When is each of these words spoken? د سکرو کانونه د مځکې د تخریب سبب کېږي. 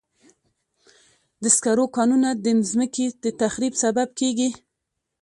د 1.43 1.45
سکرو 1.55 1.85
کانونه 1.97 2.29
د 2.43 2.45
مځکې 2.59 3.05
د 3.23 3.25
تخریب 3.41 3.73
سبب 3.83 4.07
کېږي. 4.19 4.49